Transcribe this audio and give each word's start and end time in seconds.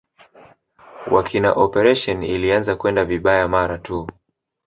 wa 1.11 1.23
kina 1.23 1.51
operesheni 1.51 2.27
ilianza 2.27 2.75
kwenda 2.75 3.05
vibayaa 3.05 3.47
mara 3.47 3.77
tu 3.77 4.09